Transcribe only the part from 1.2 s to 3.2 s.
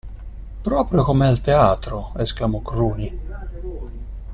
al teatro, esclamò Cruni.